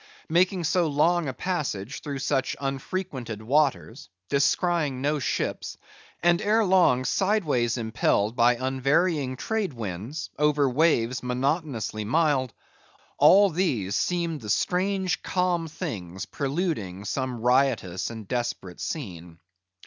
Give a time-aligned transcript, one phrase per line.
[0.29, 5.77] Making so long a passage through such unfrequented waters, descrying no ships,
[6.23, 12.51] and ere long, sideways impelled by unvarying trade winds, over waves monotonously mild;
[13.19, 19.37] all these seemed the strange calm things preluding some riotous and desperate scene.